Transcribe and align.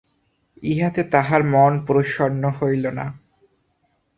ইহাতে 0.63 1.01
তাঁহার 1.11 1.41
মন 1.45 1.73
প্রসন্ন 1.85 2.43
হইল 2.59 2.83
না। 2.89 3.05